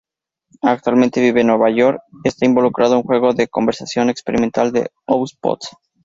[0.63, 4.73] Actualmente, vive en Nueva York y está involucrado en juego de conversación experimental
[5.05, 5.73] "Outpost".